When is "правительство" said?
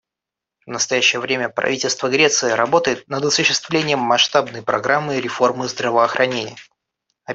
1.49-2.09